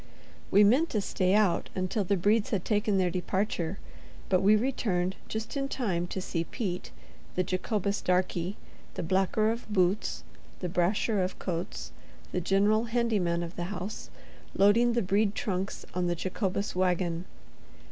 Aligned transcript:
We 0.49 0.63
meant 0.63 0.89
to 0.89 0.99
stay 0.99 1.35
out 1.35 1.69
until 1.75 2.03
the 2.03 2.17
Bredes 2.17 2.49
had 2.49 2.65
taken 2.65 2.97
their 2.97 3.11
departure; 3.11 3.77
but 4.29 4.41
we 4.41 4.55
returned 4.55 5.15
just 5.27 5.55
in 5.55 5.67
time 5.67 6.07
to 6.07 6.19
see 6.19 6.43
Pete, 6.45 6.89
the 7.35 7.43
Jacobus 7.43 8.01
darkey, 8.01 8.55
the 8.95 9.03
blacker 9.03 9.51
of 9.51 9.71
boots, 9.71 10.23
the 10.59 10.69
brasher 10.69 11.23
of 11.23 11.37
coats, 11.37 11.91
the 12.31 12.41
general 12.41 12.85
handy 12.85 13.19
man 13.19 13.43
of 13.43 13.55
the 13.55 13.65
house, 13.65 14.09
loading 14.55 14.93
the 14.93 15.03
Brede 15.03 15.35
trunks 15.35 15.85
on 15.93 16.07
the 16.07 16.15
Jacobus 16.15 16.75
wagon. 16.75 17.25